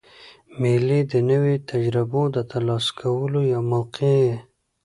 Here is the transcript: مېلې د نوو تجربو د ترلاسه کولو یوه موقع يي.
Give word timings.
مېلې 0.61 0.99
د 1.11 1.13
نوو 1.29 1.53
تجربو 1.69 2.21
د 2.35 2.37
ترلاسه 2.51 2.91
کولو 2.99 3.39
یوه 3.53 3.65
موقع 3.73 4.11
يي. 4.25 4.35